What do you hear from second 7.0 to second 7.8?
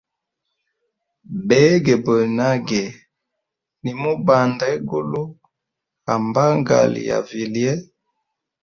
ya vilye.